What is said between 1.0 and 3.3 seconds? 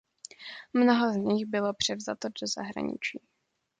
z nich bylo převzato do zahraničí.